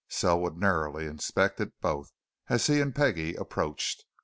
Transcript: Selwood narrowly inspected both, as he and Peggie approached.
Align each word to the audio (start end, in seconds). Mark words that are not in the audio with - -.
Selwood 0.09 0.57
narrowly 0.57 1.05
inspected 1.05 1.79
both, 1.79 2.11
as 2.49 2.65
he 2.65 2.81
and 2.81 2.95
Peggie 2.95 3.35
approached. 3.35 4.05